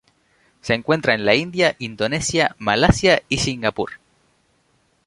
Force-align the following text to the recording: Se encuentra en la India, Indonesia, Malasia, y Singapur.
Se 0.61 0.73
encuentra 0.73 1.13
en 1.13 1.25
la 1.25 1.35
India, 1.35 1.75
Indonesia, 1.77 2.55
Malasia, 2.57 3.21
y 3.29 3.37
Singapur. 3.37 3.99